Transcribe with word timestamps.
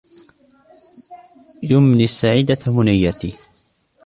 يمني 1.63 2.03
السعيدة 2.03 2.57
منيتي 2.67 3.37